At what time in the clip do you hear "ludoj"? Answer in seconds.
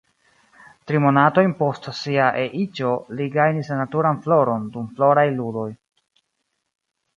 5.39-5.71